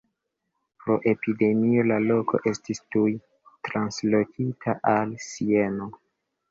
Pro 0.83 0.95
epidemio 1.11 1.83
la 1.91 1.99
loko 2.07 2.41
estis 2.53 2.83
tuj 2.97 3.07
translokita 3.69 4.79
al 4.97 5.19
Sieno. 5.29 5.97